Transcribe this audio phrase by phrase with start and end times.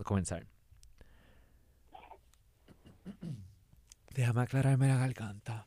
[0.00, 0.46] a comenzar.
[4.14, 5.66] Déjame aclararme la garganta.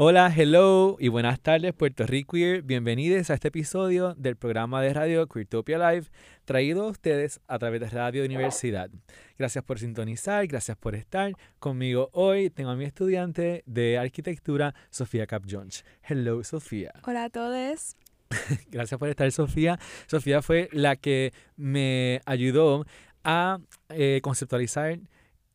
[0.00, 2.36] Hola, hello y buenas tardes Puerto Rico.
[2.62, 6.06] Bienvenidos a este episodio del programa de radio Queertopia Live,
[6.44, 8.90] traído a ustedes a través de Radio Universidad.
[9.36, 12.48] Gracias por sintonizar, gracias por estar conmigo hoy.
[12.48, 15.84] Tengo a mi estudiante de arquitectura, Sofía Cap Jones.
[16.08, 16.92] Hello, Sofía.
[17.04, 17.96] Hola a todos.
[18.70, 19.78] gracias por estar, Sofía.
[20.06, 22.84] Sofía fue la que me ayudó
[23.24, 23.58] a
[23.90, 24.98] eh, conceptualizar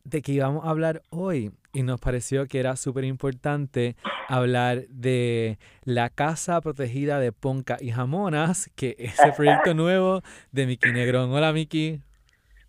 [0.04, 3.96] de qué íbamos a hablar hoy y nos pareció que era súper importante
[4.28, 10.20] hablar de la Casa Protegida de Ponca y Jamonas, que es el proyecto nuevo
[10.52, 11.32] de Miki Negrón.
[11.32, 12.00] Hola, Miki.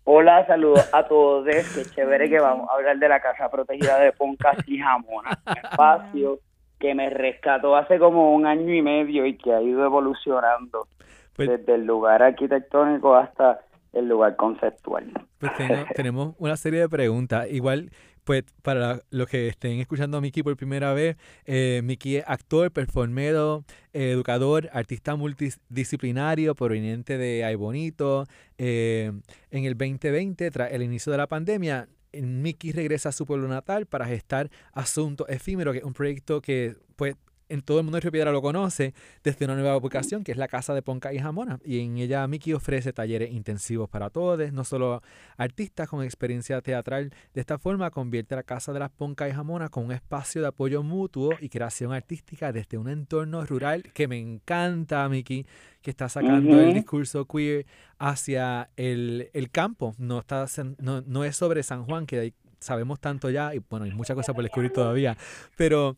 [0.04, 1.46] Hola, saludos a todos.
[1.46, 5.56] Qué chévere que vamos a hablar de la Casa Protegida de Poncas y Jamonas, un
[5.64, 6.40] espacio
[6.78, 10.88] que me rescató hace como un año y medio y que ha ido evolucionando
[11.34, 13.60] pues desde el lugar arquitectónico hasta
[13.92, 15.10] el lugar conceptual.
[15.38, 15.52] Pues
[15.94, 17.50] tenemos una serie de preguntas.
[17.50, 17.90] Igual,
[18.24, 22.70] pues para los que estén escuchando a Miki por primera vez, eh, Miki es actor,
[22.70, 28.24] performero, educador, artista multidisciplinario proveniente de Ay Bonito.
[28.58, 29.12] Eh,
[29.50, 31.88] en el 2020, tras el inicio de la pandemia,
[32.22, 36.76] Miki regresa a su pueblo natal para gestar Asunto Efímero, que es un proyecto que
[36.96, 37.16] pues
[37.48, 40.38] en todo el mundo de Río Piedra lo conoce desde una nueva ubicación que es
[40.38, 41.58] la Casa de Ponca y Jamona.
[41.64, 45.02] Y en ella Miki ofrece talleres intensivos para todos, no solo
[45.36, 47.12] artistas con experiencia teatral.
[47.34, 50.48] De esta forma convierte la Casa de las Ponca y Jamona con un espacio de
[50.48, 55.46] apoyo mutuo y creación artística desde un entorno rural que me encanta, Miki,
[55.82, 57.66] que está sacando el discurso queer
[57.98, 59.94] hacia el, el campo.
[59.98, 60.46] No, está,
[60.78, 64.16] no, no es sobre San Juan, que hay sabemos tanto ya y bueno, hay muchas
[64.16, 65.16] cosas por descubrir todavía,
[65.56, 65.94] pero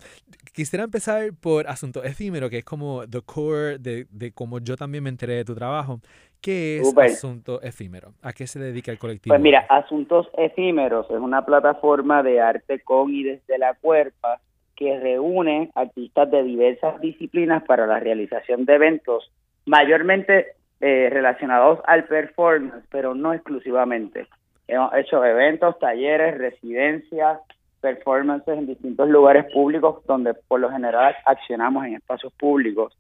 [0.53, 5.05] quisiera empezar por Asunto Efímero, que es como the core de, de cómo yo también
[5.05, 6.01] me enteré de tu trabajo.
[6.41, 8.13] ¿Qué es Asunto Efímero?
[8.23, 9.33] ¿A qué se dedica el colectivo?
[9.33, 14.41] Pues mira, Asuntos Efímeros es una plataforma de arte con y desde la cuerpa
[14.77, 19.33] que reúne artistas de diversas disciplinas para la realización de eventos,
[19.67, 24.29] mayormente eh, relacionados al performance, pero no exclusivamente.
[24.69, 27.41] Hemos hecho eventos, talleres, residencias,
[27.81, 32.97] performances en distintos lugares públicos donde por lo general accionamos en espacios públicos.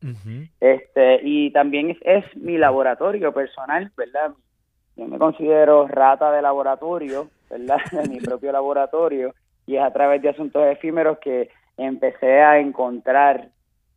[0.61, 4.33] Este y también es, mi laboratorio personal, ¿verdad?
[4.97, 7.79] Yo me considero rata de laboratorio, ¿verdad?
[7.93, 9.35] De mi propio laboratorio
[9.67, 13.49] y es a través de asuntos efímeros que empecé a encontrar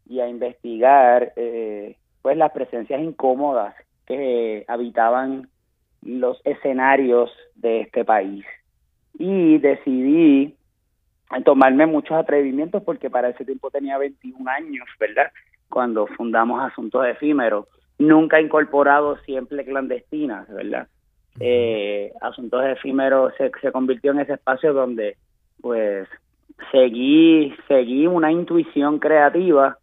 [0.08, 3.74] y a investigar eh, pues las presencias incómodas
[4.06, 5.48] que habitaban
[6.02, 8.46] los escenarios de este país.
[9.18, 10.56] Y decidí
[11.46, 15.32] tomarme muchos atrevimientos porque para ese tiempo tenía 21 años, ¿verdad?
[15.70, 17.68] Cuando fundamos Asuntos Efímeros.
[17.98, 20.88] Nunca incorporado siempre clandestinas, ¿verdad?
[21.40, 25.18] Eh, Asuntos Efímeros se, se convirtió en ese espacio donde
[25.62, 26.08] pues
[26.72, 29.78] seguí, seguí una intuición creativa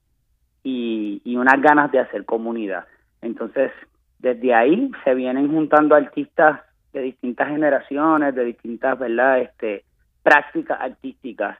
[0.62, 2.84] y, y unas ganas de hacer comunidad.
[3.22, 3.70] Entonces
[4.18, 6.60] desde ahí se vienen juntando artistas
[6.92, 9.40] de distintas generaciones, de distintas, ¿verdad?
[9.40, 9.84] Este,
[10.22, 11.58] prácticas artísticas,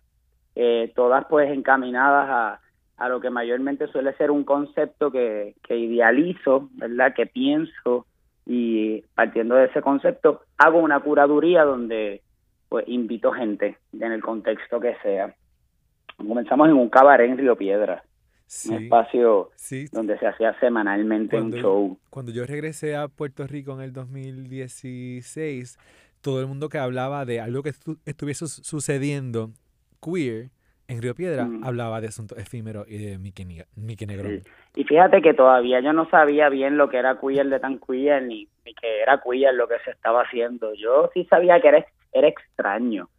[0.55, 2.61] eh, todas pues encaminadas a,
[2.99, 7.15] a lo que mayormente suele ser un concepto que, idealizo, ¿verdad?
[7.15, 8.07] Que pienso
[8.45, 12.23] y partiendo de ese concepto hago una curaduría donde
[12.69, 15.35] pues invito gente en el contexto que sea.
[16.17, 17.57] Comenzamos en un cabaret en Río
[18.49, 19.51] Piedras un espacio
[19.93, 21.99] donde se hacía semanalmente un show.
[22.11, 25.79] Cuando yo regresé a Puerto Rico en el 2016,
[26.23, 27.73] todo el mundo que hablaba de algo que
[28.07, 29.51] estuviese sucediendo
[30.03, 30.51] queer
[30.89, 31.65] en Río Piedra mm.
[31.65, 34.43] hablaba de asuntos efímeros y de Mickey, Negrón.
[34.75, 38.23] Y fíjate que todavía yo no sabía bien lo que era queer de tan queer
[38.23, 40.73] ni, ni que era queer lo que se estaba haciendo.
[40.73, 43.11] Yo sí sabía que era, era extraño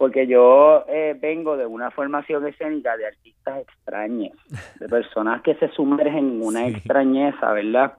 [0.00, 4.32] porque yo eh, vengo de una formación escénica de artistas extraños,
[4.78, 7.98] de personas que se sumergen en una extrañeza, ¿verdad?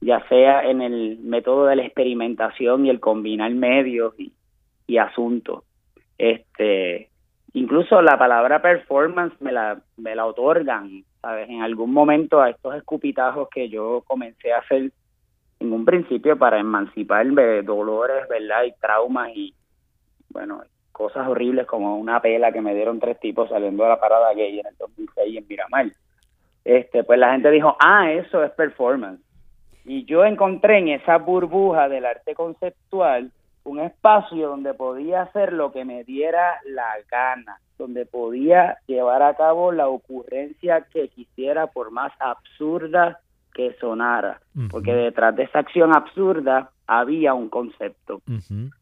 [0.00, 4.32] Ya sea en el método de la experimentación y el combinar medios y,
[4.86, 5.64] y asuntos.
[6.16, 7.10] Este,
[7.54, 11.50] incluso la palabra performance me la, me la otorgan, ¿sabes?
[11.50, 14.92] En algún momento a estos escupitajos que yo comencé a hacer
[15.58, 18.62] en un principio para emanciparme de dolores, ¿verdad?
[18.62, 19.52] Y traumas y,
[20.28, 24.32] bueno, cosas horribles como una pela que me dieron tres tipos saliendo de la parada
[24.34, 25.86] gay en el 2006 en Miramar.
[26.64, 29.20] Este, pues la gente dijo, ah, eso es performance.
[29.84, 33.32] Y yo encontré en esa burbuja del arte conceptual
[33.64, 39.34] un espacio donde podía hacer lo que me diera la gana, donde podía llevar a
[39.34, 43.20] cabo la ocurrencia que quisiera, por más absurda
[43.54, 44.40] que sonara,
[44.70, 48.22] porque detrás de esa acción absurda había un concepto.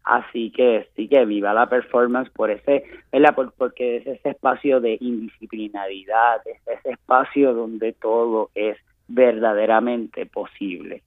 [0.04, 3.34] Así que sí que viva la performance por ese, ¿verdad?
[3.56, 8.76] porque es ese espacio de indisciplinaridad, es ese espacio donde todo es
[9.08, 11.02] verdaderamente posible.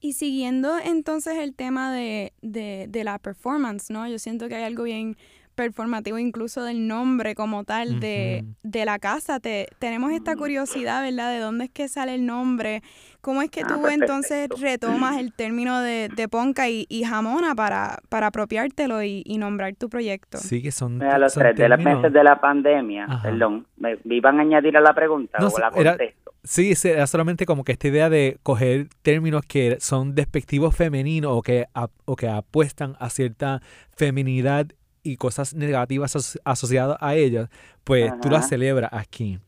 [0.00, 4.08] Y siguiendo entonces el tema de, de, de, la performance, ¿no?
[4.08, 5.16] Yo siento que hay algo bien
[5.54, 9.40] performativo incluso del nombre como tal de, de la casa.
[9.40, 11.32] Te, tenemos esta curiosidad, ¿verdad?
[11.32, 12.82] De dónde es que sale el nombre.
[13.20, 17.54] ¿Cómo es que ah, tú entonces retomas el término de, de Ponca y, y, Jamona
[17.54, 20.38] para, para apropiártelo y, y, nombrar tu proyecto?
[20.38, 21.00] Sí, que son.
[21.02, 24.80] A los tres de los meses de la pandemia, perdón, ¿me, iban a añadir a
[24.80, 26.32] la pregunta o la contesto?
[26.44, 31.42] sí, era solamente como que esta idea de coger términos que son despectivos femeninos o
[31.42, 31.66] que,
[32.04, 33.62] o que apuestan a cierta
[33.94, 34.66] feminidad
[35.02, 37.48] y cosas negativas asociadas a ellas,
[37.84, 39.38] pues tú las celebras aquí.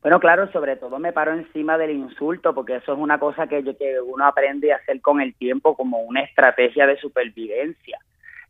[0.00, 3.62] Bueno, claro, sobre todo me paro encima del insulto, porque eso es una cosa que,
[3.62, 7.98] que uno aprende a hacer con el tiempo como una estrategia de supervivencia.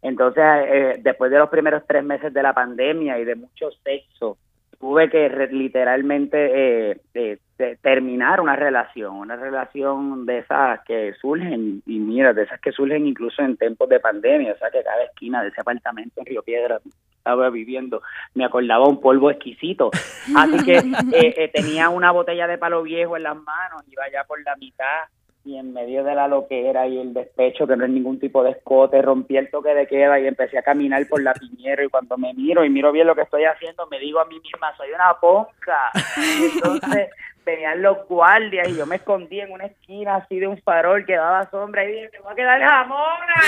[0.02, 4.36] Entonces, eh, después de los primeros tres meses de la pandemia y de mucho sexo,
[4.78, 7.38] tuve que literalmente eh, eh,
[7.82, 13.06] terminar una relación, una relación de esas que surgen, y mira, de esas que surgen
[13.06, 16.42] incluso en tiempos de pandemia, o sea que cada esquina de ese apartamento en Río
[16.42, 16.80] Piedra
[17.16, 18.02] estaba viviendo,
[18.34, 19.90] me acordaba un polvo exquisito.
[20.36, 20.76] Así que
[21.12, 25.08] eh, tenía una botella de palo viejo en las manos, iba ya por la mitad
[25.48, 28.50] y en medio de la loquera y el despecho, que no es ningún tipo de
[28.50, 32.18] escote, rompí el toque de queda y empecé a caminar por la piñera y cuando
[32.18, 34.90] me miro y miro bien lo que estoy haciendo, me digo a mí misma, soy
[34.90, 35.90] una ponca.
[36.54, 37.08] Entonces
[37.46, 41.16] venían los guardias y yo me escondí en una esquina así de un farol que
[41.16, 43.42] daba sombra y dije, me voy a quedar jamona.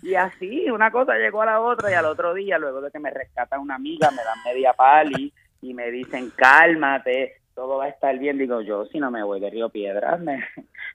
[0.00, 3.00] y así, una cosa llegó a la otra y al otro día, luego de que
[3.00, 7.88] me rescata una amiga, me dan media pali y me dicen, cálmate, todo va a
[7.88, 8.38] estar bien.
[8.38, 10.44] Digo, yo si no me voy de Río Piedras, me,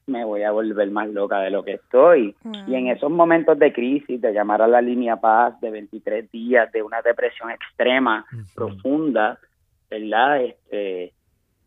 [0.08, 2.36] me voy a volver más loca de lo que estoy.
[2.68, 6.72] Y en esos momentos de crisis, de llamar a la línea paz de 23 días,
[6.72, 9.40] de una depresión extrema, profunda,
[9.90, 10.44] ¿verdad?
[10.44, 11.14] Este, eh,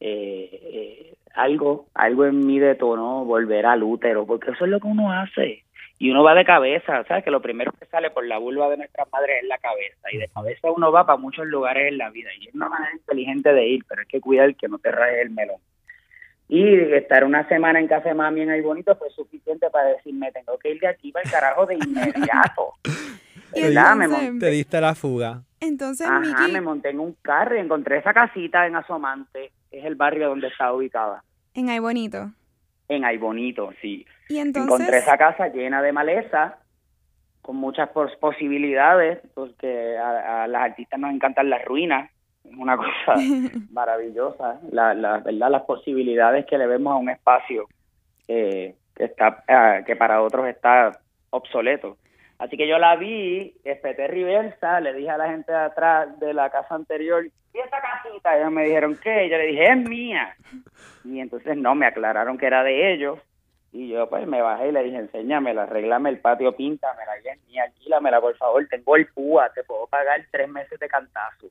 [0.00, 5.12] eh, algo, algo en mí detonó volver al útero, porque eso es lo que uno
[5.12, 5.66] hace
[5.98, 7.24] y uno va de cabeza, ¿sabes?
[7.24, 10.18] Que lo primero que sale por la vulva de nuestra madre es la cabeza, y
[10.18, 13.52] de cabeza uno va para muchos lugares en la vida, y es una manera inteligente
[13.52, 15.60] de ir, pero hay que cuidar que no te raye el melón.
[16.48, 20.30] Y estar una semana en casa de mami en el bonito fue suficiente para decirme,
[20.32, 22.72] tengo que ir de aquí para el carajo de inmediato.
[23.54, 25.42] Me Te diste la fuga.
[25.60, 29.94] Entonces, Ajá, me monté en un carro y encontré esa casita en Asomante, es el
[29.94, 31.24] barrio donde está ubicada.
[31.54, 32.30] En Ay Bonito
[32.88, 34.06] en Ay Bonito, sí.
[34.28, 34.72] ¿Y entonces?
[34.72, 36.58] Encontré esa casa llena de maleza,
[37.42, 37.88] con muchas
[38.20, 42.10] posibilidades, porque a, las artistas nos encantan las ruinas,
[42.58, 43.14] una cosa
[43.70, 45.50] maravillosa, la, la, ¿verdad?
[45.50, 47.66] las posibilidades que le vemos a un espacio
[48.26, 50.98] que, está, ah, que para otros está
[51.30, 51.96] obsoleto.
[52.38, 56.34] Así que yo la vi, espeté reversa, le dije a la gente de atrás de
[56.34, 58.36] la casa anterior, ¿y esa casita?
[58.36, 59.28] Ellos me dijeron, ¿qué?
[59.30, 60.36] Yo le dije, es mía.
[61.04, 63.18] Y entonces no, me aclararon que era de ellos.
[63.72, 67.46] Y yo pues me bajé y le dije, enséñamela, arreglame el patio, píntamela, y es
[67.46, 71.48] mía, alquílamela, por favor, tengo el púa, te puedo pagar tres meses de cantazo.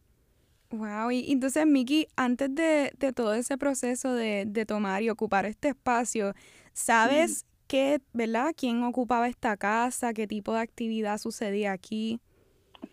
[0.78, 5.46] Wow, y entonces Miki, antes de, de, todo ese proceso de, de, tomar y ocupar
[5.46, 6.34] este espacio,
[6.74, 8.52] ¿sabes qué, verdad?
[8.58, 10.14] ¿Quién ocupaba esta casa?
[10.14, 12.20] ¿Qué tipo de actividad sucedía aquí?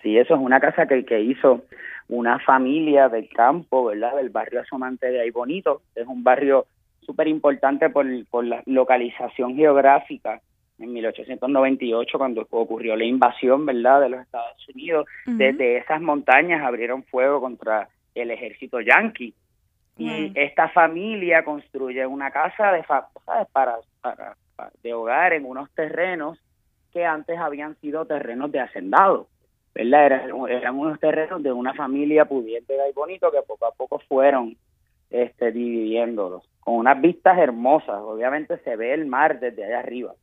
[0.03, 1.65] Sí, eso es una casa que, que hizo
[2.09, 4.17] una familia del campo, ¿verdad?
[4.17, 5.83] Del barrio Asomante de Ahí Bonito.
[5.95, 6.67] Es un barrio
[7.01, 10.41] súper importante por, por la localización geográfica.
[10.79, 17.05] En 1898, cuando ocurrió la invasión, ¿verdad?, de los Estados Unidos, desde esas montañas abrieron
[17.05, 19.35] fuego contra el ejército yanqui.
[19.99, 22.83] Y esta familia construye una casa de,
[23.53, 24.35] Para, para
[24.83, 26.39] de hogar en unos terrenos
[26.93, 29.29] que antes habían sido terrenos de hacendado.
[29.75, 30.07] ¿verdad?
[30.51, 34.57] Eran, unos terrenos de una familia pudiente y bonito que poco a poco fueron
[35.11, 40.15] este, dividiéndolos, con unas vistas hermosas, obviamente se ve el mar desde allá arriba.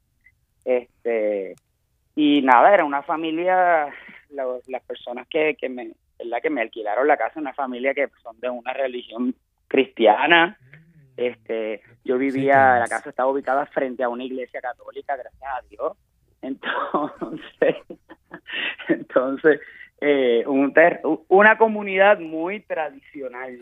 [0.70, 1.56] Este,
[2.16, 3.88] y nada, era una familia,
[4.30, 6.44] las personas que, que, me, ¿verdad?
[6.44, 9.34] que me alquilaron la casa, una familia que son de una religión
[9.68, 10.60] cristiana,
[11.18, 15.98] este, yo vivía, la casa estaba ubicada frente a una iglesia católica, gracias a Dios.
[16.44, 17.76] Entonces,
[18.90, 19.62] entonces
[20.02, 20.72] eh, un
[21.30, 23.60] una comunidad muy tradicional.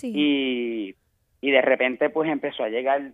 [0.00, 0.94] Y,
[1.40, 3.10] y de repente pues empezó a llegar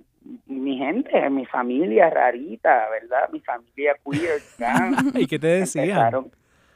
[0.47, 3.29] mi gente, mi familia rarita, ¿verdad?
[3.33, 4.41] Mi familia queer.
[5.15, 6.31] ¿Y qué te decían?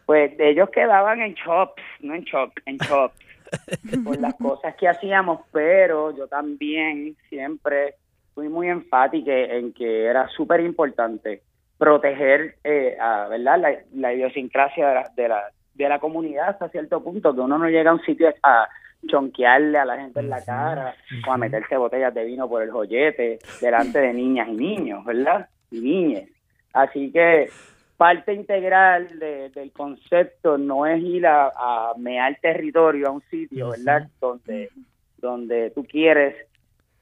[0.07, 3.15] pues ellos quedaban en shops, no en shock, en shops
[4.05, 7.97] por las cosas que hacíamos, pero yo también siempre
[8.33, 11.43] fui muy enfática en que era súper importante
[11.77, 13.59] proteger eh, a, ¿verdad?
[13.59, 15.43] La, la idiosincrasia de la, de, la,
[15.75, 18.69] de la comunidad hasta cierto punto, que uno no llega a un sitio a
[19.07, 20.95] chonquearle a la gente en la cara
[21.27, 25.49] o a meterse botellas de vino por el joyete delante de niñas y niños, ¿verdad?
[25.71, 26.29] Y niñas.
[26.73, 27.49] Así que
[27.97, 34.09] parte integral del concepto no es ir a, a, mear territorio a un sitio, ¿verdad?
[34.21, 34.71] Donde,
[35.19, 36.35] donde tú quieres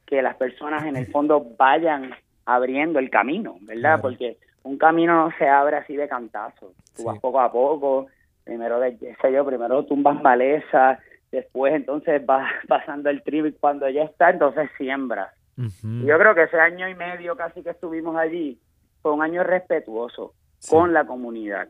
[0.07, 2.15] que las personas en el fondo vayan
[2.47, 4.01] abriendo el camino, ¿verdad?
[4.01, 6.73] Porque un camino no se abre así de cantazo.
[6.97, 8.07] Tú vas poco a poco,
[8.45, 11.01] primero, de, sé yo, primero tumbas maleza,
[11.35, 15.33] después entonces vas pasando el tribu y cuando ya está, entonces siembras.
[15.57, 18.59] Yo creo que ese año y medio casi que estuvimos allí
[19.03, 20.35] fue un año respetuoso
[20.69, 21.69] con la comunidad.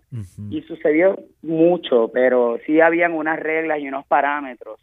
[0.50, 4.80] Y sucedió mucho, pero sí habían unas reglas y unos parámetros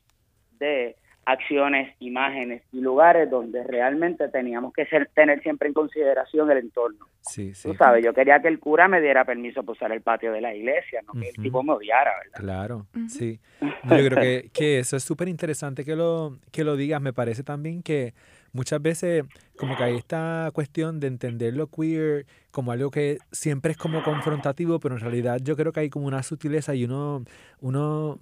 [0.60, 0.96] de
[1.26, 7.08] acciones, imágenes y lugares donde realmente teníamos que ser, tener siempre en consideración el entorno.
[7.22, 7.70] Sí, sí.
[7.70, 10.42] Tú sabes, yo quería que el cura me diera permiso para usar el patio de
[10.42, 12.40] la iglesia, no que el tipo me odiara, ¿verdad?
[12.40, 13.40] Claro, sí.
[13.62, 17.02] yo creo que, que eso es súper interesante que lo, que lo digas.
[17.02, 18.14] Me parece también que
[18.52, 19.24] muchas veces
[19.58, 24.02] como que hay esta cuestión de entender lo queer como algo que siempre es como
[24.02, 27.24] confrontativo, pero en realidad yo creo que hay como una sutileza y uno,
[27.60, 28.20] uno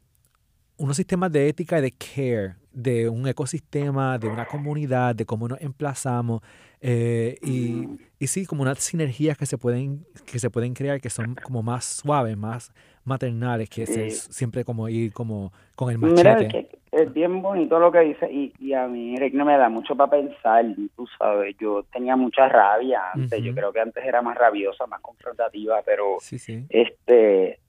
[0.79, 5.47] unos sistemas de ética y de care de un ecosistema, de una comunidad, de cómo
[5.47, 6.41] nos emplazamos
[6.81, 7.85] eh, y,
[8.19, 11.61] y, sí, como unas sinergias que se pueden que se pueden crear que son como
[11.61, 12.71] más suaves, más
[13.03, 16.35] maternales, que es siempre como ir como con el machete.
[16.35, 19.67] Mira, que es bien bonito lo que dice y, y a mí no me da
[19.67, 24.21] mucho para pensar, tú sabes, yo tenía mucha rabia antes, yo creo que antes era
[24.21, 26.65] más rabiosa, más confrontativa, pero sí, sí.
[26.69, 27.59] este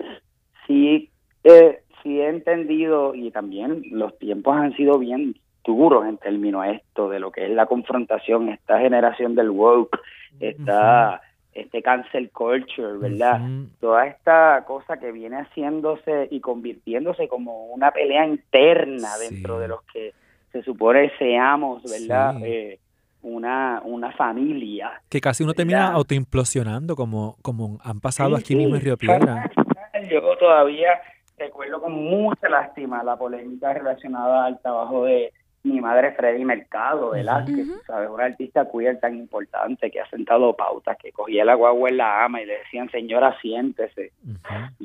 [0.67, 1.11] sí
[1.43, 6.73] eh, sí he entendido y también los tiempos han sido bien duros en términos de
[6.73, 10.01] esto, de lo que es la confrontación, esta generación del woke,
[10.41, 11.21] esta,
[11.53, 13.41] este cancel culture, ¿verdad?
[13.81, 19.83] Toda esta cosa que viene haciéndose y convirtiéndose como una pelea interna dentro de los
[19.93, 20.13] que
[20.53, 22.37] se supone seamos, ¿verdad?
[22.43, 22.79] Eh,
[23.23, 25.03] una, una familia.
[25.09, 29.51] Que casi uno termina autoimplosionando como, como han pasado aquí mismo en Río Piedra.
[30.11, 31.01] Yo todavía
[31.41, 35.33] recuerdo con mucha lástima la polémica relacionada al trabajo de
[35.63, 37.45] mi madre Freddy Mercado, ¿verdad?
[37.45, 38.09] Que, ¿sabes?
[38.09, 42.25] Una artista queer tan importante que ha sentado pautas, que cogía la guagua en la
[42.25, 44.13] ama y le decían, señora, siéntese.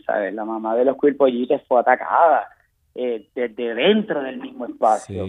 [0.05, 0.33] ¿Sabes?
[0.33, 2.50] La mamá de los queer pollitos fue atacada
[2.93, 5.27] eh, desde dentro del mismo espacio.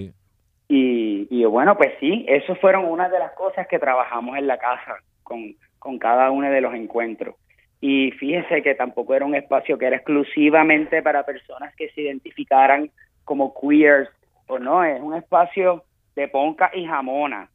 [0.69, 4.59] Y, y bueno, pues sí, eso fueron una de las cosas que trabajamos en la
[4.59, 7.37] casa con, con cada uno de los encuentros.
[7.81, 12.91] Y fíjese que tampoco era un espacio que era exclusivamente para personas que se identificaran
[13.25, 14.09] como queers
[14.47, 17.51] o no, es un espacio de ponca y jamona,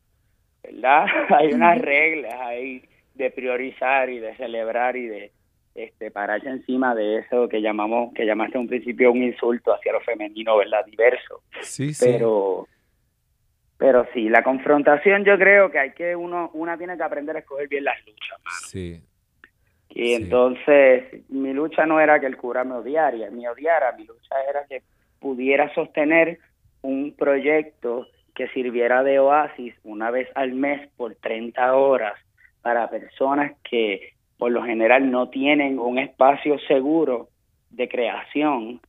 [0.63, 1.05] ¿verdad?
[1.29, 2.83] hay unas reglas ahí
[3.15, 5.31] de priorizar y de celebrar y de
[5.73, 10.01] este pararse encima de eso que llamamos que llamaste un principio un insulto hacia lo
[10.01, 10.85] femenino, ¿verdad?
[10.85, 11.41] Diverso.
[11.61, 12.05] Sí, sí.
[12.05, 12.67] Pero
[13.77, 17.39] pero sí, la confrontación yo creo que hay que uno una tiene que aprender a
[17.39, 18.37] escoger bien las luchas.
[18.67, 19.01] Sí,
[19.93, 24.35] y entonces mi lucha no era que el cura me odiara, me odiara, mi lucha
[24.49, 24.83] era que
[25.19, 26.39] pudiera sostener
[26.81, 32.13] un proyecto que sirviera de oasis una vez al mes por 30 horas
[32.61, 37.27] para personas que por lo general no tienen un espacio seguro
[37.69, 38.79] de creación,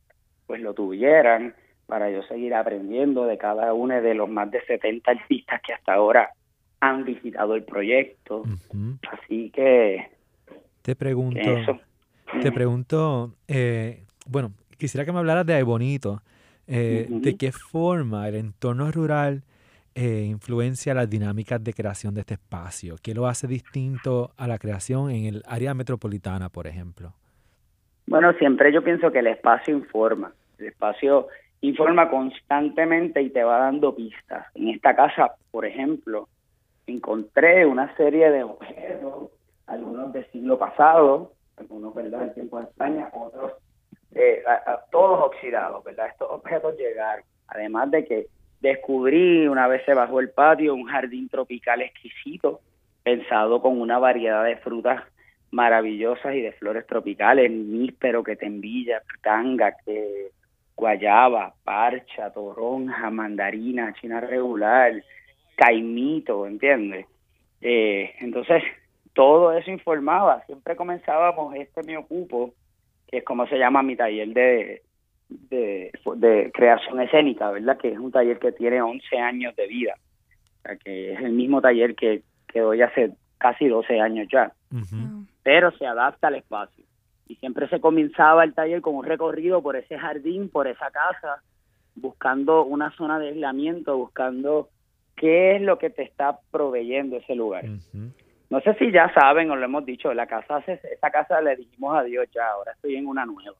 [0.47, 1.53] pues lo tuvieran
[1.85, 5.93] para yo seguir aprendiendo de cada uno de los más de 70 artistas que hasta
[5.93, 6.31] ahora
[6.79, 8.43] han visitado el proyecto.
[9.11, 10.12] Así que
[10.83, 11.39] te pregunto,
[12.41, 16.21] te pregunto, eh, bueno, quisiera que me hablaras de Bonito.
[16.67, 19.43] Eh, ¿De qué forma el entorno rural
[19.95, 22.95] eh, influencia las dinámicas de creación de este espacio?
[23.01, 27.13] ¿Qué lo hace distinto a la creación en el área metropolitana, por ejemplo?
[28.05, 30.33] Bueno, siempre yo pienso que el espacio informa.
[30.59, 31.27] El espacio
[31.61, 34.47] informa constantemente y te va dando pistas.
[34.53, 36.27] En esta casa, por ejemplo,
[36.87, 39.29] encontré una serie de objetos
[39.73, 43.53] algunos del siglo pasado, algunos, ¿verdad?, del tiempo de España, otros
[44.15, 44.43] eh,
[44.91, 46.07] todos oxidados, ¿verdad?
[46.07, 47.25] Estos objetos llegaron.
[47.47, 48.27] Además de que
[48.61, 52.61] descubrí, una vez se bajó el patio, un jardín tropical exquisito,
[53.03, 55.03] pensado con una variedad de frutas
[55.51, 60.29] maravillosas y de flores tropicales, níspero, que tembilla, tanga, que
[60.75, 64.93] guayaba, parcha, toronja, mandarina, china regular,
[65.55, 67.05] caimito, ¿entiendes?
[67.61, 68.63] Eh, entonces,
[69.13, 70.43] todo eso informaba.
[70.45, 72.53] Siempre comenzábamos, este me ocupo,
[73.07, 74.81] que es como se llama mi taller de,
[75.29, 77.77] de, de creación escénica, ¿verdad?
[77.77, 81.33] Que es un taller que tiene 11 años de vida, o sea, que es el
[81.33, 84.53] mismo taller que, que doy hace casi 12 años ya,
[85.43, 86.83] pero se adapta al espacio.
[87.27, 91.41] Y siempre se comenzaba el taller con un recorrido por ese jardín, por esa casa,
[91.95, 94.69] buscando una zona de aislamiento, buscando
[95.15, 97.65] qué es lo que te está proveyendo ese lugar.
[98.53, 101.97] No sé si ya saben o lo hemos dicho, la casa, esa casa le dijimos
[101.97, 103.57] adiós ya, ahora estoy en una nueva,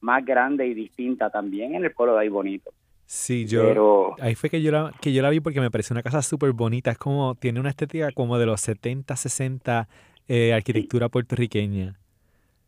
[0.00, 2.72] más grande y distinta también en el pueblo de ahí bonito.
[3.06, 6.02] Sí, yo ahí fue que yo la, que yo la vi porque me pareció una
[6.02, 9.86] casa súper bonita, es como, tiene una estética como de los 70, 60,
[10.26, 11.94] eh, arquitectura puertorriqueña.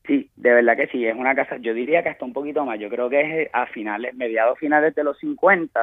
[0.07, 2.79] Sí, de verdad que sí, es una casa, yo diría que hasta un poquito más,
[2.79, 5.83] yo creo que es a finales, mediados finales de los 50,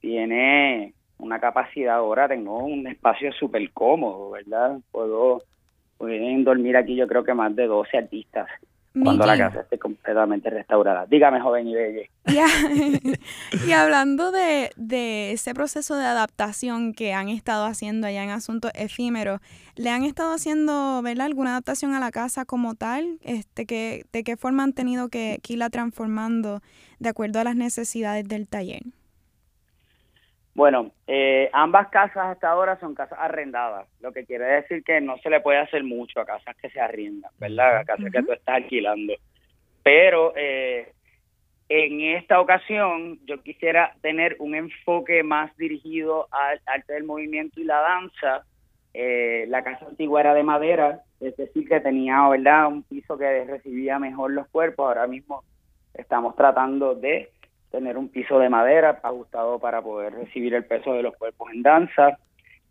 [0.00, 4.78] tiene una capacidad ahora, tengo un espacio súper cómodo, ¿verdad?
[4.90, 5.42] Puedo,
[5.98, 8.48] pueden dormir aquí yo creo que más de 12 artistas
[9.02, 11.06] cuando la casa esté completamente restaurada.
[11.06, 12.10] Dígame, joven y belle.
[13.66, 18.70] y hablando de, de, ese proceso de adaptación que han estado haciendo allá en Asuntos
[18.74, 19.40] Efímeros,
[19.74, 21.26] ¿le han estado haciendo ¿verdad?
[21.26, 23.18] alguna adaptación a la casa como tal?
[23.22, 26.60] Este, que, ¿De qué forma han tenido que, que irla transformando
[27.00, 28.82] de acuerdo a las necesidades del taller?
[30.54, 35.18] Bueno, eh, ambas casas hasta ahora son casas arrendadas, lo que quiere decir que no
[35.18, 37.78] se le puede hacer mucho a casas que se arriendan, ¿verdad?
[37.78, 39.14] A casas que tú estás alquilando.
[39.82, 40.92] Pero eh,
[41.68, 47.64] en esta ocasión yo quisiera tener un enfoque más dirigido al arte del movimiento y
[47.64, 48.44] la danza.
[48.92, 52.68] Eh, la casa antigua era de madera, es decir, que tenía, ¿verdad?
[52.68, 54.86] Un piso que recibía mejor los cuerpos.
[54.86, 55.42] Ahora mismo
[55.94, 57.30] estamos tratando de
[57.74, 61.62] tener un piso de madera ajustado para poder recibir el peso de los cuerpos en
[61.62, 62.18] danza.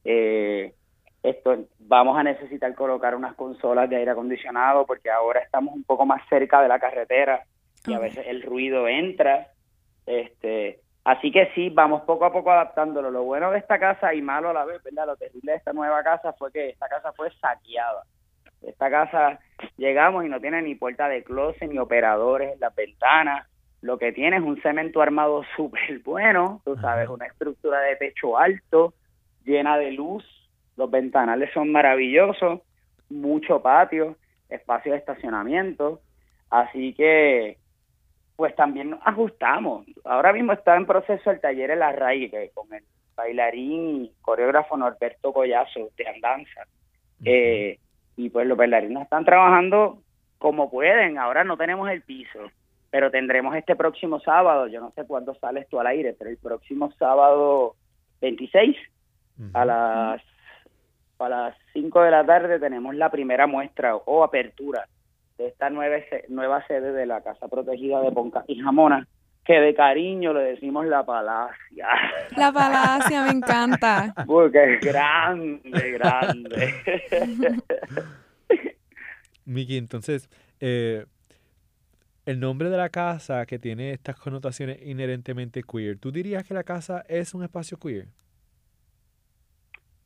[0.06, 0.74] Eh,
[1.22, 6.06] esto vamos a necesitar colocar unas consolas de aire acondicionado porque ahora estamos un poco
[6.06, 7.44] más cerca de la carretera
[7.86, 9.48] y a veces el ruido entra.
[10.06, 13.12] Este, así que sí, vamos poco a poco adaptándolo.
[13.12, 15.08] Lo bueno de esta casa y malo a la vez, ¿verdad?
[15.08, 18.04] Lo terrible de esta nueva casa fue que esta casa fue saqueada.
[18.62, 19.40] Esta casa
[19.76, 23.48] llegamos y no tiene ni puerta de closet ni operadores en las ventanas
[23.84, 28.38] lo que tiene es un cemento armado súper bueno, tú sabes, una estructura de techo
[28.38, 28.94] alto,
[29.44, 30.24] llena de luz,
[30.78, 32.62] los ventanales son maravillosos,
[33.10, 34.16] mucho patio,
[34.50, 36.00] espacio de estacionamiento,
[36.50, 37.58] así que
[38.38, 39.86] pues también ajustamos.
[40.06, 42.84] Ahora mismo está en proceso el taller El Arraigue con el
[43.16, 46.62] bailarín y coreógrafo Norberto Collazo de Andanza.
[47.24, 47.78] Eh,
[48.16, 50.00] y pues los bailarines están trabajando
[50.40, 52.40] como pueden, ahora no tenemos el piso,
[52.94, 56.38] pero tendremos este próximo sábado, yo no sé cuándo sales tú al aire, pero el
[56.38, 57.76] próximo sábado
[58.22, 58.78] 26
[59.54, 60.22] a las
[61.18, 64.88] a las 5 de la tarde tenemos la primera muestra o apertura
[65.40, 65.96] de esta nueva,
[66.30, 69.08] nueva sede de la Casa Protegida de Ponca y Jamona,
[69.44, 71.88] que de cariño le decimos la Palacia.
[72.38, 74.14] La Palacia, me encanta.
[74.28, 76.74] Porque es grande, grande.
[79.46, 80.30] Miki, entonces,
[80.60, 81.08] eh,
[82.26, 86.64] el nombre de la casa que tiene estas connotaciones inherentemente queer, ¿tú dirías que la
[86.64, 88.08] casa es un espacio queer?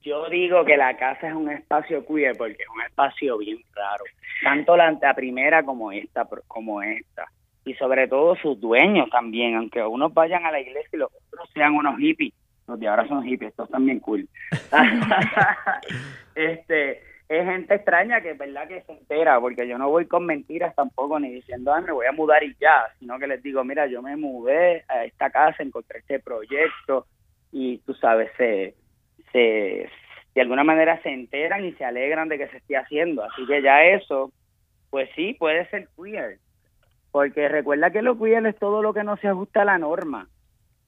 [0.01, 4.03] Yo digo que la casa es un espacio queer porque es un espacio bien raro,
[4.41, 7.25] tanto la, primera como esta, como esta,
[7.65, 11.49] y sobre todo sus dueños también, aunque unos vayan a la iglesia y los otros
[11.53, 12.33] sean unos hippies,
[12.67, 14.27] los de ahora son hippies, estos también cool.
[16.35, 20.25] este, es gente extraña que es verdad que se entera, porque yo no voy con
[20.25, 23.63] mentiras tampoco, ni diciendo, ah, me voy a mudar y ya, sino que les digo,
[23.63, 27.05] mira, yo me mudé a esta casa, encontré este proyecto
[27.51, 28.75] y tú sabes, se,
[29.33, 29.89] se,
[30.35, 33.23] de alguna manera se enteran y se alegran de que se esté haciendo.
[33.23, 34.31] Así que ya eso,
[34.89, 36.37] pues sí, puede ser queer,
[37.11, 40.29] porque recuerda que lo queer es todo lo que no se ajusta a la norma.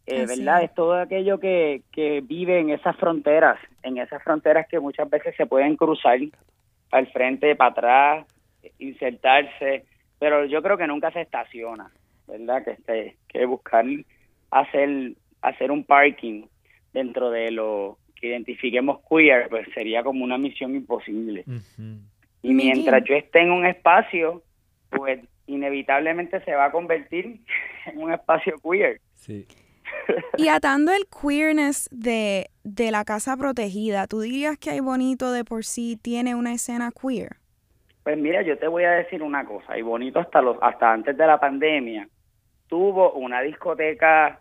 [0.09, 0.63] Eh, ¿verdad?
[0.63, 5.35] Es todo aquello que, que vive en esas fronteras, en esas fronteras que muchas veces
[5.35, 6.19] se pueden cruzar
[6.91, 8.27] al frente, para atrás,
[8.79, 9.85] insertarse,
[10.17, 11.91] pero yo creo que nunca se estaciona,
[12.27, 12.63] ¿verdad?
[12.63, 13.85] Que, este, que buscar
[14.51, 16.45] hacer, hacer un parking
[16.93, 21.45] dentro de lo que identifiquemos queer, pues sería como una misión imposible.
[22.41, 24.43] Y mientras yo esté en un espacio,
[24.89, 27.39] pues inevitablemente se va a convertir
[27.85, 28.99] en un espacio queer.
[29.15, 29.45] Sí.
[30.37, 35.43] Y atando el queerness de, de la casa protegida, ¿tú dirías que hay bonito de
[35.43, 37.37] por sí tiene una escena queer?
[38.03, 41.15] Pues mira, yo te voy a decir una cosa, y bonito hasta los hasta antes
[41.15, 42.07] de la pandemia
[42.67, 44.39] tuvo una discoteca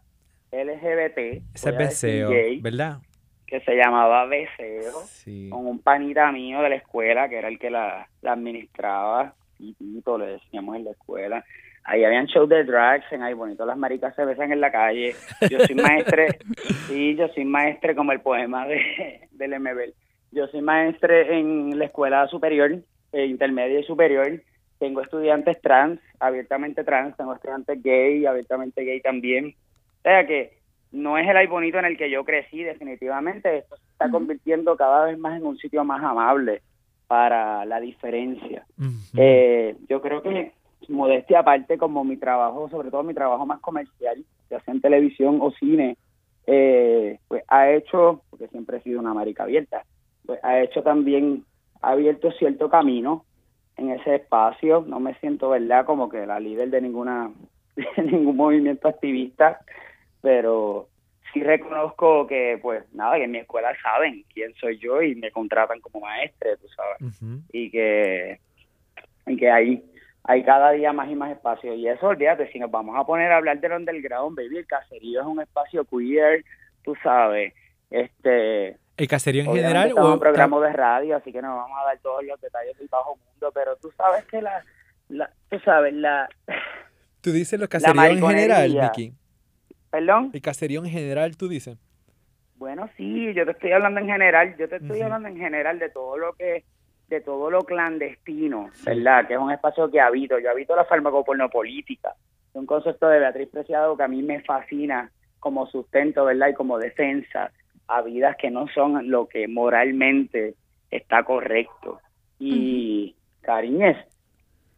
[0.53, 2.25] LGBT, ese
[2.63, 2.99] ¿verdad?
[3.47, 5.03] Que se llamaba Beseo,
[5.51, 9.75] con un panita mío de la escuela que era el que la, la administraba, y
[9.81, 11.45] le decíamos en la escuela.
[11.89, 15.15] Ahí habían shows de drags en ahí bonito, las maricas se besan en la calle.
[15.51, 16.39] Yo soy maestre,
[16.87, 19.95] sí, yo soy maestre como el poema de, del MBL.
[20.31, 22.79] Yo soy maestre en la escuela superior,
[23.13, 24.43] eh, intermedia y superior.
[24.79, 29.55] Tengo estudiantes trans, abiertamente trans, tengo estudiantes gay, abiertamente gay también.
[30.01, 30.59] O sea que
[30.93, 33.59] no es el ay bonito en el que yo crecí, definitivamente.
[33.59, 36.61] Esto se está convirtiendo cada vez más en un sitio más amable
[37.07, 38.67] para la diferencia.
[39.17, 40.53] eh, yo creo que
[40.89, 45.39] modestia aparte, como mi trabajo, sobre todo mi trabajo más comercial, ya sea en televisión
[45.41, 45.97] o cine,
[46.47, 49.85] eh, pues ha hecho, porque siempre he sido una marica abierta,
[50.25, 51.45] pues ha hecho también,
[51.83, 53.25] ha abierto cierto camino
[53.77, 54.85] en ese espacio.
[54.87, 57.31] No me siento, ¿verdad?, como que la líder de ninguna
[57.97, 59.61] de ningún movimiento activista,
[60.21, 60.89] pero
[61.33, 65.31] sí reconozco que, pues nada, que en mi escuela saben quién soy yo y me
[65.31, 67.21] contratan como maestre, tú sabes,
[67.53, 68.41] y que
[69.27, 69.85] y que hay
[70.25, 71.75] hay cada día más y más espacio.
[71.75, 75.21] Y eso, olvídate, si nos vamos a poner a hablar del underground, baby, el caserío
[75.21, 76.45] es un espacio queer,
[76.85, 77.55] tú sabes.
[77.91, 79.93] este ¿El caserío en general?
[79.97, 82.89] o un programa de radio, así que no vamos a dar todos los detalles del
[82.89, 84.65] bajo mundo, pero tú sabes que la,
[85.09, 86.29] la tú sabes, la...
[87.21, 89.15] ¿Tú dices los caseríos en general, Vicky?
[89.91, 90.31] ¿Perdón?
[90.33, 91.79] ¿El caserío en general, tú dices?
[92.57, 95.91] Bueno, sí, yo te estoy hablando en general, yo te estoy hablando en general de
[95.91, 96.65] todo lo que
[97.09, 99.27] de todo lo clandestino, ¿verdad?
[99.27, 100.39] Que es un espacio que habito.
[100.39, 102.15] Yo habito la farmacopornopolítica.
[102.51, 106.49] Es un concepto de Beatriz Preciado que a mí me fascina como sustento, ¿verdad?
[106.49, 107.51] Y como defensa
[107.87, 110.55] a vidas que no son lo que moralmente
[110.91, 112.01] está correcto.
[112.39, 113.97] Y, cariñes,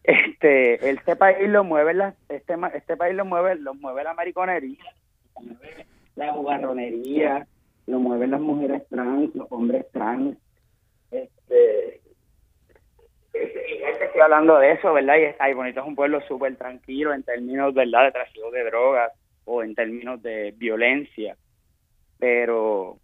[0.04, 4.84] este, este país lo mueve la, este, este país lo mueve, lo mueve la mariconería,
[6.16, 7.46] la jugarronería,
[7.86, 10.36] lo mueven las mujeres trans, los hombres trans,
[11.10, 11.99] este,
[13.32, 15.16] estoy hablando de eso, ¿verdad?
[15.18, 19.12] Y está bonito, es un pueblo súper tranquilo en términos, ¿verdad?, de tráfico de drogas
[19.44, 21.36] o en términos de violencia.
[22.18, 22.98] Pero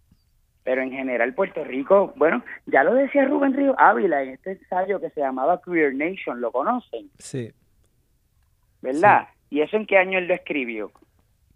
[0.63, 4.99] pero en general Puerto Rico, bueno, ya lo decía Rubén Río Ávila en este ensayo
[4.99, 7.09] que se llamaba Queer Nation, ¿lo conocen?
[7.19, 7.53] Sí.
[8.81, 9.29] ¿Verdad?
[9.49, 10.91] ¿Y eso en qué año él lo escribió?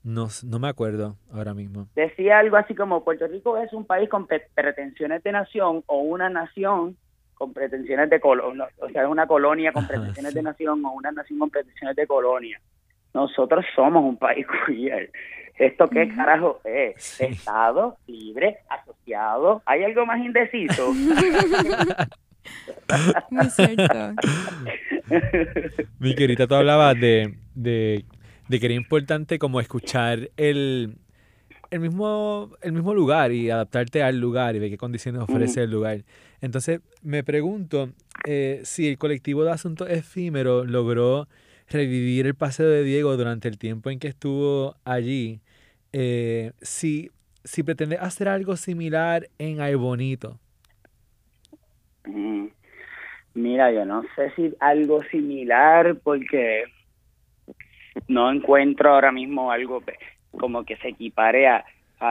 [0.01, 1.87] No, no me acuerdo ahora mismo.
[1.93, 6.29] Decía algo así como Puerto Rico es un país con pretensiones de nación o una
[6.29, 6.95] nación
[7.41, 11.11] con pretensiones de colonia, o sea, es una colonia con pretensiones de nación o una
[11.11, 12.61] nación con pretensiones de colonia.
[13.15, 15.09] Nosotros somos un país queer.
[15.57, 17.19] ¿Esto qué carajo es?
[17.19, 19.63] Estado libre, asociado.
[19.65, 20.93] ¿Hay algo más indeciso?
[23.31, 24.13] Muy cierto.
[25.97, 28.05] Mi querida, tú hablabas de, de,
[28.49, 30.99] de que era importante como escuchar el,
[31.71, 35.71] el mismo, el mismo lugar y adaptarte al lugar y de qué condiciones ofrece el
[35.71, 36.03] lugar.
[36.41, 37.89] Entonces, me pregunto
[38.25, 41.27] eh, si el colectivo de asuntos efímeros logró
[41.69, 45.39] revivir el paseo de Diego durante el tiempo en que estuvo allí.
[45.93, 47.09] Eh, si,
[47.45, 50.39] si pretende hacer algo similar en Ay Bonito.
[52.05, 52.47] Mm,
[53.33, 56.65] mira, yo no sé si algo similar porque
[58.09, 59.81] no encuentro ahora mismo algo
[60.31, 61.63] como que se equipare a,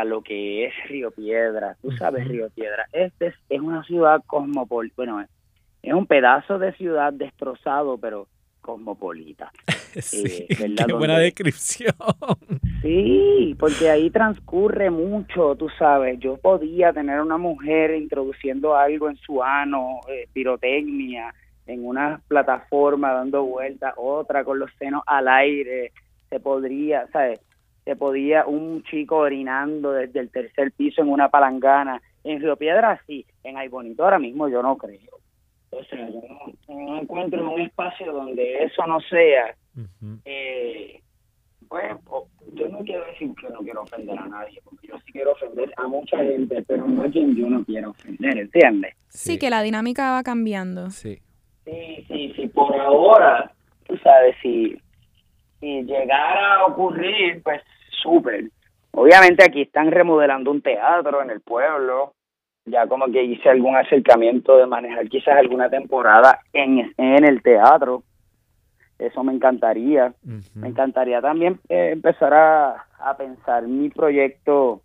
[0.04, 1.76] lo que es Río Piedra.
[1.83, 2.87] Tú sabes, Río Piedra.
[2.92, 4.94] Este es, una ciudad cosmopolita.
[4.96, 5.26] Bueno,
[5.83, 8.28] es un pedazo de ciudad destrozado, pero
[8.61, 9.50] cosmopolita.
[9.90, 11.92] Sí, eh, qué buena descripción.
[12.80, 16.20] Sí, porque ahí transcurre mucho, tú sabes.
[16.20, 21.35] Yo podía tener una mujer introduciendo algo en su ano, eh, pirotecnia,
[21.66, 25.90] en una plataforma dando vueltas, otra con los senos al aire.
[26.28, 27.40] Se podría, ¿sabes?
[27.90, 32.00] Se podía un chico orinando desde el tercer piso en una palangana.
[32.22, 35.18] En Río Piedra sí, en Ay Bonito ahora mismo yo no creo.
[35.70, 36.22] O sea, yo
[36.68, 39.57] no, encuentro un espacio donde eso no sea.
[40.24, 41.00] eh,
[41.68, 41.85] pues
[42.53, 45.72] yo no quiero decir que no quiero ofender a nadie, porque yo sí quiero ofender
[45.76, 48.94] a mucha gente, pero no a quien yo no quiero ofender, ¿entiendes?
[49.09, 49.37] Sí.
[49.37, 50.90] que la dinámica va cambiando.
[50.90, 51.18] Sí.
[51.64, 53.53] Sí, sí, sí, por ahora,
[53.88, 54.81] tú sabes, si,
[55.59, 57.61] si llegara a ocurrir, pues
[58.02, 58.50] súper.
[58.92, 62.14] Obviamente aquí están remodelando un teatro en el pueblo,
[62.64, 68.02] ya como que hice algún acercamiento de manejar quizás alguna temporada en, en el teatro.
[68.98, 70.12] Eso me encantaría.
[70.54, 74.82] Me encantaría también eh, empezar a, a pensar mi proyecto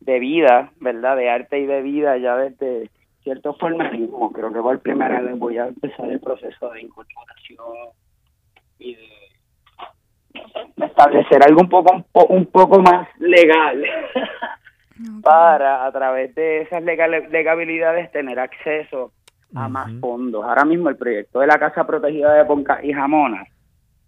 [0.00, 1.16] de vida, ¿verdad?
[1.16, 2.90] De arte y de vida ya desde
[3.22, 4.32] cierto formalismo.
[4.32, 7.90] Creo que por primera vez voy a empezar el proceso de incorporación
[8.78, 9.08] y de
[10.76, 13.82] establecer algo un poco un, poco más legal
[15.22, 19.12] para a través de esas legal, legabilidades tener acceso
[19.54, 20.44] a más fondos.
[20.44, 23.48] Ahora mismo el proyecto de la Casa Protegida de Ponca y Jamonas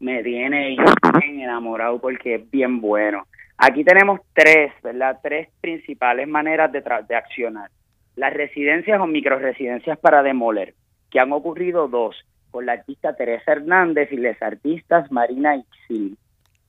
[0.00, 0.76] me tiene
[1.20, 3.24] bien enamorado porque es bien bueno.
[3.56, 5.20] Aquí tenemos tres, ¿verdad?
[5.22, 7.70] Tres principales maneras de, de accionar.
[8.16, 10.74] Las residencias o microresidencias para demoler,
[11.10, 12.16] que han ocurrido dos,
[12.50, 16.18] con la artista Teresa Hernández y las artistas Marina Ixil.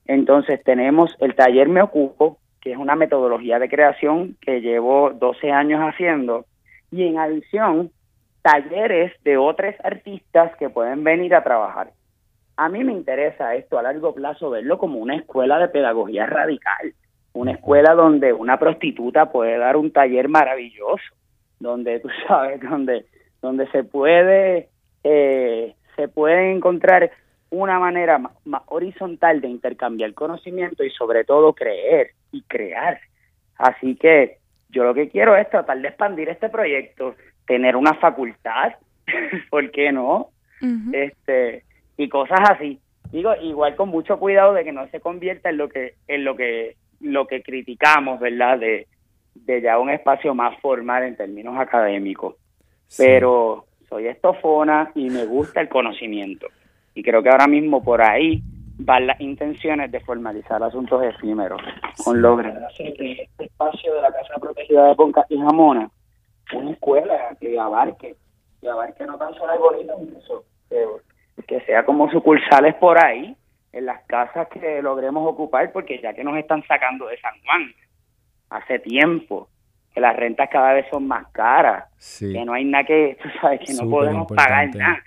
[0.06, 5.50] Entonces tenemos el taller Me Ocupo, que es una metodología de creación que llevo 12
[5.50, 6.46] años haciendo,
[6.90, 7.90] y en adición,
[8.42, 11.90] talleres de otros artistas que pueden venir a trabajar.
[12.56, 16.94] A mí me interesa esto a largo plazo, verlo como una escuela de pedagogía radical,
[17.32, 21.02] una escuela donde una prostituta puede dar un taller maravilloso,
[21.58, 23.06] donde tú sabes, donde,
[23.42, 24.68] donde se puede,
[25.02, 27.10] eh, se puede encontrar
[27.54, 33.00] una manera más, horizontal de intercambiar conocimiento y sobre todo creer y crear.
[33.56, 34.38] Así que
[34.70, 37.14] yo lo que quiero es tratar de expandir este proyecto,
[37.46, 38.72] tener una facultad,
[39.50, 40.30] ¿por qué no?
[40.92, 41.64] Este
[41.96, 42.80] y cosas así.
[43.12, 46.36] Digo, igual con mucho cuidado de que no se convierta en lo que en lo
[46.36, 48.58] que lo que criticamos, ¿verdad?
[48.58, 48.86] De,
[49.34, 52.36] de ya un espacio más formal en términos académicos.
[52.96, 56.48] Pero soy estofona y me gusta el conocimiento.
[56.94, 58.42] Y creo que ahora mismo por ahí
[58.78, 61.60] van las intenciones de formalizar asuntos efímeros
[62.04, 62.20] con
[62.64, 65.90] hacer de este espacio de la Casa Protegida de Ponca y Jamona
[66.52, 68.16] una escuela que abarque,
[68.60, 70.86] que abarque no tan solo el bonito, que,
[71.46, 73.36] que sea como sucursales por ahí,
[73.72, 77.74] en las casas que logremos ocupar, porque ya que nos están sacando de San Juan
[78.50, 79.48] hace tiempo,
[79.92, 81.86] que las rentas cada vez son más caras,
[82.20, 85.02] que no hay nada que, tú sabes, que no podemos pagar nada.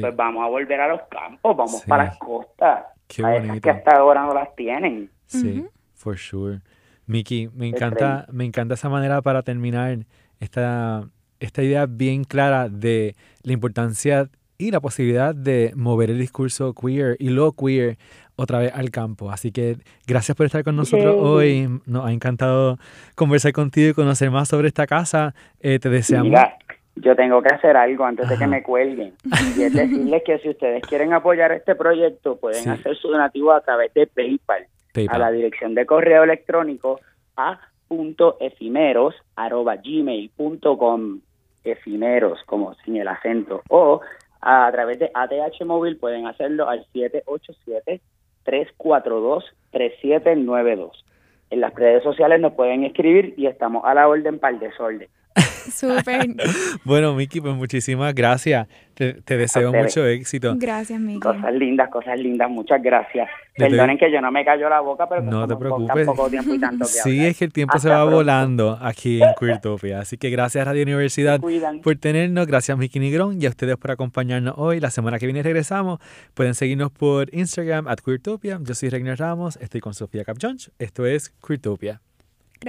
[0.00, 3.96] Pues vamos a volver a los campos, vamos para las costas, Qué a que hasta
[3.96, 5.10] ahora no las tienen.
[5.26, 6.60] Sí, for sure.
[7.06, 9.98] Miki, me encanta, me encanta esa manera para terminar
[10.40, 16.72] esta, esta idea bien clara de la importancia y la posibilidad de mover el discurso
[16.74, 17.98] queer y lo queer
[18.36, 19.30] otra vez al campo.
[19.30, 21.68] Así que gracias por estar con nosotros hoy.
[21.86, 22.78] Nos ha encantado
[23.14, 25.34] conversar contigo y conocer más sobre esta casa.
[25.60, 26.28] Eh, te deseamos.
[26.28, 26.56] Mira,
[26.96, 29.14] yo tengo que hacer algo antes de que me cuelguen.
[29.56, 33.60] Y es decirles que si ustedes quieren apoyar este proyecto, pueden hacer su donativo a
[33.60, 35.16] través de PayPal, PayPal.
[35.16, 37.00] a la dirección de correo electrónico
[37.36, 37.58] a
[38.40, 41.20] efimeros arroba gmail.com
[41.64, 44.00] efimeros como sin el acento o
[44.40, 46.84] a través de ATH móvil pueden hacerlo al
[48.44, 50.90] 787-342-3792.
[51.50, 55.08] En las redes sociales nos pueden escribir y estamos a la orden para el desorden.
[55.70, 56.28] Súper.
[56.84, 58.68] bueno, Miki, pues muchísimas gracias.
[58.94, 60.54] Te, deseo mucho éxito.
[60.56, 61.18] Gracias, Miki.
[61.18, 62.48] Cosas lindas, cosas lindas.
[62.48, 63.28] Muchas gracias.
[63.56, 66.06] Perdonen que yo no me cayó la boca, pero no te preocupes.
[66.06, 70.00] Poco tiempo y tanto sí, es que el tiempo se va volando aquí en Queertopia.
[70.00, 71.40] Así que gracias Radio Universidad
[71.82, 72.46] por tenernos.
[72.46, 74.78] Gracias, Miki Nigrón, y a ustedes por acompañarnos hoy.
[74.78, 75.98] La semana que viene regresamos.
[76.34, 78.60] Pueden seguirnos por Instagram at Queertopia.
[78.62, 79.56] Yo soy Regner Ramos.
[79.56, 80.70] Estoy con Sofía Capjones.
[80.78, 82.00] Esto es Queertopia.